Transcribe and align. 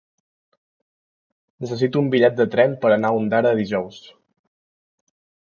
Necessito 1.65 2.03
un 2.05 2.07
bitllet 2.15 2.39
de 2.39 2.47
tren 2.57 2.73
per 2.87 2.91
anar 2.97 3.13
a 3.13 3.19
Ondara 3.19 3.53
dijous. 3.61 4.01